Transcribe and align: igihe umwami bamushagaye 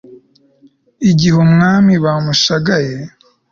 igihe 1.09 1.35
umwami 1.45 1.93
bamushagaye 2.03 2.95